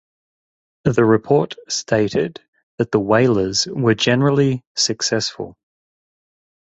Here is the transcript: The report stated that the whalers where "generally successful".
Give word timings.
The 0.85 1.05
report 1.05 1.53
stated 1.69 2.41
that 2.79 2.91
the 2.91 2.99
whalers 2.99 3.65
where 3.65 3.93
"generally 3.93 4.63
successful". 4.75 5.59